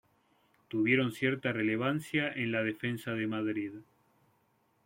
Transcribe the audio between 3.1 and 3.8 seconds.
de Madrid.